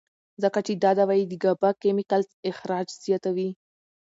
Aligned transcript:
ځکه 0.43 0.59
چې 0.65 0.73
دا 0.83 0.91
دوائي 0.99 1.23
د 1.27 1.33
ګابا 1.43 1.69
کېميکلز 1.81 2.27
اخراج 2.49 2.87
زياتوي 3.03 3.49